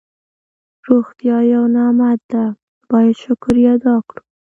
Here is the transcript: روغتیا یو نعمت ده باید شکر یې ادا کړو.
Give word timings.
روغتیا 0.87 1.37
یو 1.53 1.63
نعمت 1.75 2.19
ده 2.31 2.43
باید 2.89 3.15
شکر 3.23 3.53
یې 3.63 3.69
ادا 3.75 3.95
کړو. 4.07 4.21